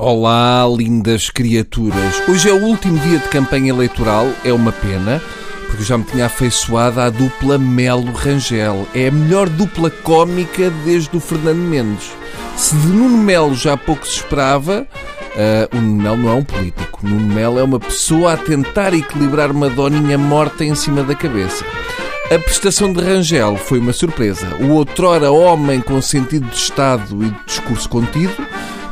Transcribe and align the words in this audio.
Olá, 0.00 0.64
lindas 0.76 1.28
criaturas. 1.28 2.22
Hoje 2.28 2.48
é 2.48 2.52
o 2.52 2.62
último 2.62 2.96
dia 3.00 3.18
de 3.18 3.28
campanha 3.30 3.70
eleitoral, 3.70 4.30
é 4.44 4.52
uma 4.52 4.70
pena, 4.70 5.20
porque 5.66 5.82
já 5.82 5.98
me 5.98 6.04
tinha 6.04 6.26
afeiçoado 6.26 7.00
à 7.00 7.10
dupla 7.10 7.58
Melo 7.58 8.12
Rangel. 8.12 8.86
É 8.94 9.08
a 9.08 9.10
melhor 9.10 9.48
dupla 9.48 9.90
cómica 9.90 10.70
desde 10.84 11.16
o 11.16 11.18
Fernando 11.18 11.58
Mendes. 11.58 12.12
Se 12.56 12.76
de 12.76 12.86
Nuno 12.86 13.18
Melo 13.18 13.56
já 13.56 13.76
pouco 13.76 14.06
se 14.06 14.18
esperava, 14.18 14.86
uh, 15.34 15.76
o 15.76 15.80
Nuno 15.80 16.00
Melo 16.00 16.16
não 16.16 16.30
é 16.30 16.34
um 16.34 16.44
político. 16.44 17.00
Nuno 17.02 17.34
Melo 17.34 17.58
é 17.58 17.64
uma 17.64 17.80
pessoa 17.80 18.34
a 18.34 18.36
tentar 18.36 18.94
equilibrar 18.94 19.50
uma 19.50 19.68
doninha 19.68 20.16
morta 20.16 20.64
em 20.64 20.76
cima 20.76 21.02
da 21.02 21.16
cabeça. 21.16 21.64
A 22.32 22.38
prestação 22.38 22.92
de 22.92 23.02
Rangel 23.02 23.56
foi 23.56 23.80
uma 23.80 23.92
surpresa. 23.92 24.46
O 24.60 24.74
outrora 24.74 25.32
homem 25.32 25.80
com 25.80 26.00
sentido 26.00 26.48
de 26.48 26.56
Estado 26.56 27.20
e 27.24 27.30
de 27.30 27.44
discurso 27.46 27.88
contido 27.88 28.46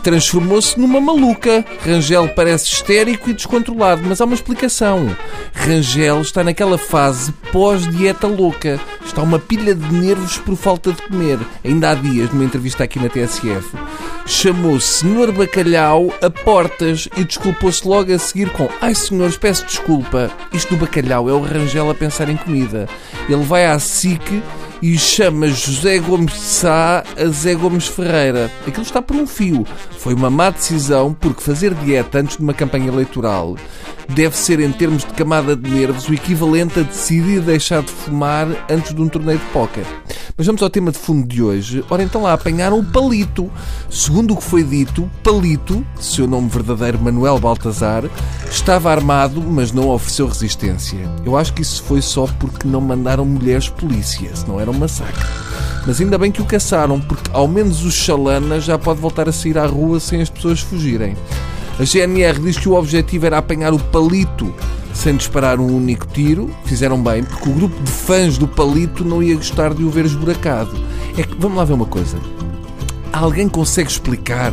transformou-se 0.06 0.78
numa 0.78 1.00
maluca. 1.00 1.64
Rangel 1.84 2.28
parece 2.28 2.66
histérico 2.66 3.28
e 3.28 3.34
descontrolado, 3.34 4.02
mas 4.04 4.20
há 4.20 4.24
uma 4.24 4.36
explicação. 4.36 5.16
Rangel 5.52 6.20
está 6.20 6.44
naquela 6.44 6.78
fase 6.78 7.32
pós-dieta 7.50 8.28
louca. 8.28 8.78
Está 9.04 9.20
uma 9.20 9.40
pilha 9.40 9.74
de 9.74 9.92
nervos 9.92 10.38
por 10.38 10.54
falta 10.54 10.92
de 10.92 11.02
comer. 11.02 11.40
Ainda 11.64 11.90
há 11.90 11.94
dias, 11.96 12.30
numa 12.30 12.44
entrevista 12.44 12.84
aqui 12.84 13.00
na 13.00 13.08
TSF, 13.08 13.76
chamou 14.24 14.78
Senhor 14.78 15.32
Bacalhau 15.32 16.14
a 16.22 16.30
portas 16.30 17.08
e 17.16 17.24
desculpou-se 17.24 17.86
logo 17.86 18.14
a 18.14 18.18
seguir 18.18 18.50
com 18.50 18.68
Ai 18.80 18.94
senhores, 18.94 19.36
peço 19.36 19.66
desculpa. 19.66 20.30
Isto 20.52 20.76
do 20.76 20.86
bacalhau 20.86 21.28
é 21.28 21.32
o 21.32 21.40
Rangel 21.40 21.90
a 21.90 21.94
pensar 21.96 22.28
em 22.28 22.36
comida. 22.36 22.88
Ele 23.28 23.42
vai 23.42 23.66
à 23.66 23.76
SIC 23.80 24.40
e 24.82 24.98
chama 24.98 25.48
José 25.48 25.98
Gomes 25.98 26.32
de 26.32 26.38
Sá 26.38 27.02
a 27.16 27.26
Zé 27.26 27.54
Gomes 27.54 27.86
Ferreira. 27.86 28.50
Aquilo 28.66 28.82
está 28.82 29.00
por 29.00 29.16
um 29.16 29.26
fio. 29.26 29.66
Foi 29.98 30.14
uma 30.14 30.30
má 30.30 30.50
decisão 30.50 31.12
porque 31.12 31.42
fazer 31.42 31.74
dieta 31.74 32.18
antes 32.18 32.36
de 32.36 32.42
uma 32.42 32.54
campanha 32.54 32.88
eleitoral 32.88 33.56
deve 34.08 34.36
ser, 34.36 34.60
em 34.60 34.72
termos 34.72 35.04
de 35.04 35.12
camada 35.12 35.56
de 35.56 35.68
nervos, 35.68 36.08
o 36.08 36.14
equivalente 36.14 36.80
a 36.80 36.82
decidir 36.82 37.40
deixar 37.40 37.82
de 37.82 37.90
fumar 37.90 38.46
antes 38.70 38.94
de 38.94 39.00
um 39.00 39.08
torneio 39.08 39.38
de 39.38 39.44
póquer. 39.46 39.84
Mas 40.36 40.46
vamos 40.46 40.62
ao 40.62 40.70
tema 40.70 40.92
de 40.92 40.98
fundo 40.98 41.26
de 41.26 41.42
hoje. 41.42 41.84
Ora, 41.88 42.02
então 42.02 42.22
lá 42.22 42.34
apanharam 42.34 42.78
o 42.78 42.84
Palito. 42.84 43.50
Segundo 43.90 44.34
o 44.34 44.36
que 44.36 44.44
foi 44.44 44.62
dito, 44.62 45.10
Palito, 45.22 45.84
seu 45.98 46.26
nome 46.26 46.48
verdadeiro 46.48 47.00
Manuel 47.00 47.38
Baltazar, 47.38 48.04
estava 48.50 48.90
armado, 48.90 49.40
mas 49.40 49.72
não 49.72 49.88
ofereceu 49.88 50.28
resistência. 50.28 50.98
Eu 51.24 51.36
acho 51.36 51.52
que 51.54 51.62
isso 51.62 51.82
foi 51.82 52.02
só 52.02 52.26
porque 52.38 52.68
não 52.68 52.80
mandaram 52.80 53.24
mulheres 53.24 53.68
polícia, 53.68 54.34
senão 54.36 54.60
era 54.66 54.70
um 54.70 54.78
massacre. 54.78 55.24
Mas 55.86 56.00
ainda 56.00 56.18
bem 56.18 56.32
que 56.32 56.42
o 56.42 56.44
caçaram, 56.44 57.00
porque 57.00 57.30
ao 57.32 57.46
menos 57.46 57.84
o 57.84 57.92
Chalana 57.92 58.60
já 58.60 58.76
pode 58.76 59.00
voltar 59.00 59.28
a 59.28 59.32
sair 59.32 59.56
à 59.56 59.66
rua 59.66 60.00
sem 60.00 60.20
as 60.20 60.28
pessoas 60.28 60.60
fugirem. 60.60 61.16
A 61.78 61.84
GNR 61.84 62.40
diz 62.40 62.58
que 62.58 62.68
o 62.68 62.74
objetivo 62.74 63.26
era 63.26 63.38
apanhar 63.38 63.72
o 63.72 63.78
palito 63.78 64.52
sem 64.92 65.14
disparar 65.14 65.60
um 65.60 65.76
único 65.76 66.06
tiro. 66.08 66.50
Fizeram 66.64 67.00
bem, 67.00 67.22
porque 67.22 67.48
o 67.48 67.52
grupo 67.52 67.82
de 67.82 67.90
fãs 67.90 68.36
do 68.36 68.48
palito 68.48 69.04
não 69.04 69.22
ia 69.22 69.36
gostar 69.36 69.74
de 69.74 69.84
o 69.84 69.90
ver 69.90 70.06
esburacado. 70.06 70.76
É 71.16 71.22
que, 71.22 71.36
vamos 71.38 71.58
lá 71.58 71.64
ver 71.64 71.74
uma 71.74 71.86
coisa. 71.86 72.18
Alguém 73.12 73.48
consegue 73.48 73.90
explicar 73.90 74.52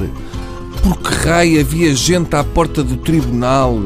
por 0.84 0.98
que 0.98 1.28
raio 1.28 1.60
havia 1.60 1.96
gente 1.96 2.36
à 2.36 2.44
porta 2.44 2.84
do 2.84 2.98
tribunal 2.98 3.80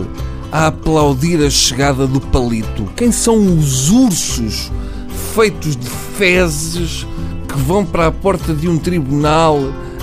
a 0.52 0.68
aplaudir 0.68 1.46
a 1.46 1.50
chegada 1.50 2.06
do 2.08 2.20
palito? 2.20 2.86
Quem 2.96 3.12
são 3.12 3.38
os 3.58 3.90
ursos 3.90 4.72
feitos 5.38 5.76
de 5.76 5.88
fezes 6.18 7.06
que 7.48 7.60
vão 7.60 7.86
para 7.86 8.08
a 8.08 8.12
porta 8.12 8.56
de 8.56 8.68
um 8.68 8.76
tribunal 8.76 9.60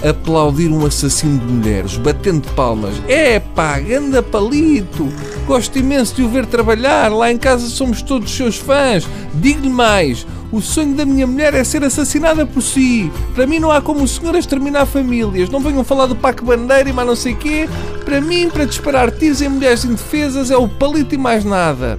aplaudir 0.09 0.71
um 0.71 0.87
assassino 0.87 1.41
de 1.41 1.53
mulheres, 1.53 1.97
batendo 1.97 2.47
palmas. 2.55 2.95
É 3.09 3.41
pá, 3.41 3.81
ganda 3.81 4.23
palito! 4.23 5.09
Gosto 5.45 5.77
imenso 5.77 6.15
de 6.15 6.23
o 6.23 6.29
ver 6.29 6.47
trabalhar. 6.47 7.11
Lá 7.11 7.33
em 7.33 7.37
casa 7.37 7.67
somos 7.67 8.01
todos 8.01 8.31
seus 8.31 8.59
fãs. 8.59 9.09
Digo-lhe 9.35 9.69
mais: 9.69 10.25
o 10.53 10.61
sonho 10.61 10.95
da 10.95 11.05
minha 11.05 11.27
mulher 11.27 11.53
é 11.53 11.65
ser 11.65 11.83
assassinada 11.83 12.47
por 12.47 12.63
si. 12.63 13.11
Para 13.35 13.45
mim 13.45 13.59
não 13.59 13.73
há 13.73 13.83
como 13.83 14.05
o 14.05 14.09
senhor 14.09 14.37
exterminar 14.37 14.87
famílias. 14.87 15.51
Não 15.51 15.59
venham 15.59 15.83
falar 15.83 16.07
do 16.07 16.15
Paco 16.15 16.45
Bandeira 16.45 16.89
e 16.89 16.93
mais 16.93 17.09
não 17.09 17.17
sei 17.17 17.35
quê. 17.35 17.69
Para 18.05 18.21
mim, 18.21 18.49
para 18.49 18.67
disparar 18.67 19.11
tiros 19.11 19.43
em 19.43 19.49
mulheres 19.49 19.85
indefesas 19.85 20.53
é 20.53 20.57
o 20.57 20.69
palito 20.69 21.13
e 21.13 21.19
mais 21.19 21.45
nada. 21.45 21.99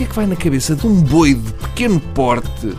Que 0.00 0.04
é 0.04 0.06
que 0.06 0.16
vai 0.16 0.26
na 0.26 0.34
cabeça 0.34 0.74
de 0.74 0.86
um 0.86 0.94
boi 0.94 1.34
de 1.34 1.52
pequeno 1.52 2.00
porte 2.00 2.74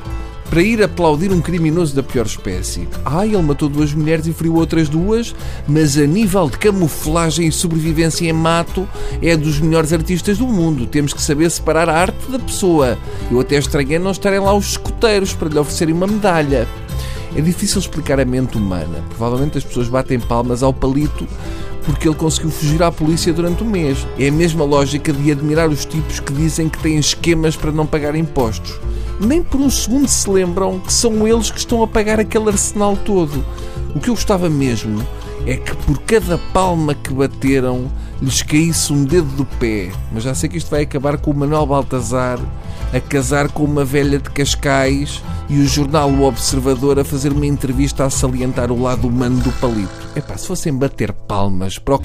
para 0.49 0.59
ir 0.59 0.81
aplaudir 0.81 1.31
um 1.31 1.39
criminoso 1.39 1.95
da 1.95 2.01
pior 2.01 2.25
espécie. 2.25 2.87
Ah, 3.05 3.23
ele 3.23 3.39
matou 3.43 3.69
duas 3.69 3.93
mulheres 3.93 4.25
e 4.25 4.33
feriu 4.33 4.55
outras 4.55 4.89
duas, 4.89 5.35
mas 5.67 5.99
a 5.99 6.07
nível 6.07 6.49
de 6.49 6.57
camuflagem 6.57 7.47
e 7.47 7.51
sobrevivência 7.51 8.27
em 8.27 8.33
mato 8.33 8.89
é 9.21 9.37
dos 9.37 9.59
melhores 9.59 9.93
artistas 9.93 10.39
do 10.39 10.47
mundo. 10.47 10.87
Temos 10.87 11.13
que 11.13 11.21
saber 11.21 11.51
separar 11.51 11.87
a 11.89 11.95
arte 11.95 12.31
da 12.31 12.39
pessoa. 12.39 12.97
Eu 13.29 13.39
até 13.39 13.55
estranhei 13.55 13.99
não 13.99 14.09
estarem 14.09 14.39
lá 14.39 14.55
os 14.55 14.71
escoteiros 14.71 15.31
para 15.31 15.47
lhe 15.47 15.59
oferecerem 15.59 15.93
uma 15.93 16.07
medalha. 16.07 16.67
É 17.36 17.42
difícil 17.42 17.80
explicar 17.80 18.19
a 18.19 18.25
mente 18.25 18.58
humana. 18.58 19.03
Provavelmente 19.09 19.58
as 19.58 19.64
pessoas 19.64 19.88
batem 19.88 20.19
palmas 20.19 20.64
ao 20.64 20.74
palito 20.74 21.28
porque 21.86 22.08
ele 22.08 22.16
conseguiu 22.16 22.52
fugir 22.52 22.84
à 22.84 22.92
polícia 22.92 23.34
durante 23.34 23.64
um 23.64 23.69
mês. 23.69 24.06
É 24.19 24.28
a 24.28 24.31
mesma 24.31 24.64
lógica 24.64 25.12
de 25.12 25.31
admirar 25.31 25.69
os 25.69 25.86
tipos 25.86 26.19
que 26.19 26.34
dizem 26.34 26.69
que 26.69 26.78
têm 26.80 26.97
esquemas 26.97 27.56
para 27.56 27.72
não 27.72 27.86
pagar 27.86 28.16
impostos 28.16 28.80
nem 29.25 29.44
por 29.44 29.62
um 29.62 29.69
segundo 29.69 30.08
se 30.08 30.30
lembram 30.30 30.80
que 30.80 30.92
são 30.92 31.28
eles 31.28 31.52
que 31.52 31.59
estão 31.59 31.84
a 31.84 31.88
pagar 31.88 32.19
aquele 32.19 32.50
arsenal 32.50 32.97
todo. 32.97 33.46
O 33.96 34.00
que 34.00 34.09
eu 34.09 34.16
gostava 34.16 34.50
mesmo 34.50 35.06
é 35.46 35.58
que 35.58 35.75
por 35.78 36.00
cada 36.00 36.38
palma 36.38 36.96
que 36.96 37.13
bateram 37.13 37.92
lhes 38.22 38.42
caísse 38.42 38.92
um 38.92 39.03
dedo 39.03 39.28
do 39.36 39.46
pé. 39.46 39.92
Mas 40.12 40.24
já 40.24 40.34
sei 40.34 40.50
que 40.50 40.58
isto 40.58 40.69
vai 40.69 40.84
acabar 40.84 41.18
com 41.18 41.31
o 41.31 41.36
Manuel 41.36 41.66
Baltazar 41.66 42.40
a 42.94 43.00
casar 43.00 43.50
com 43.50 43.63
uma 43.63 43.85
velha 43.85 44.19
de 44.19 44.29
Cascais 44.29 45.22
e 45.50 45.59
o 45.59 45.68
jornal 45.68 46.09
O 46.09 46.24
Observador 46.24 47.00
a 47.00 47.03
fazer 47.03 47.31
uma 47.31 47.46
entrevista 47.46 48.06
a 48.06 48.09
salientar 48.09 48.72
o 48.72 48.81
lado 48.81 49.07
humano 49.07 49.41
do 49.41 49.52
palito. 49.53 50.09
Epá, 50.16 50.38
se 50.38 50.47
fossem 50.47 50.74
bater 50.74 51.12
palmas 51.12 51.78
para 51.78 51.96
o... 51.96 52.01